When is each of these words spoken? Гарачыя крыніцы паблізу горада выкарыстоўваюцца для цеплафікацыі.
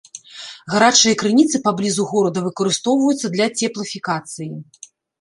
Гарачыя 0.71 1.17
крыніцы 1.23 1.61
паблізу 1.69 2.07
горада 2.15 2.39
выкарыстоўваюцца 2.49 3.27
для 3.39 3.47
цеплафікацыі. 3.63 4.53